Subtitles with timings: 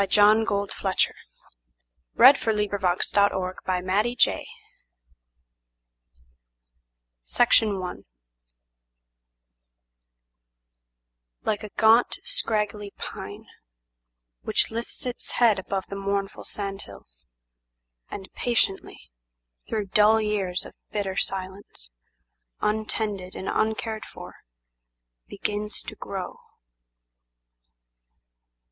[0.09, 0.71] John Gould
[2.17, 4.45] Fletcher1886–1950
[7.37, 8.05] Lincoln
[11.43, 17.27] ILIKE a gaunt, scraggly pineWhich lifts its head above the mournful sandhills;
[18.09, 18.99] And patiently,
[19.67, 21.91] through dull years of bitter silence,
[22.59, 24.37] Untended and uncared for,
[25.27, 26.39] begins to grow.